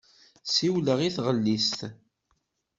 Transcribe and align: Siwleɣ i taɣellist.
Siwleɣ 0.53 0.99
i 1.01 1.09
taɣellist. 1.15 1.79